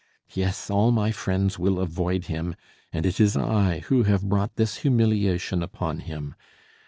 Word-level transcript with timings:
Yes, 0.33 0.71
all 0.71 0.91
my 0.91 1.11
friends 1.11 1.59
will 1.59 1.77
avoid 1.79 2.25
him, 2.25 2.55
and 2.91 3.05
it 3.05 3.19
is 3.19 3.37
I 3.37 3.81
who 3.85 4.01
have 4.01 4.27
brought 4.27 4.55
this 4.55 4.77
humiliation 4.77 5.61
upon 5.61 5.99
him! 5.99 6.33